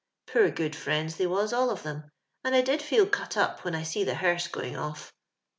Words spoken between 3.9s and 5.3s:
the hesrse going olT.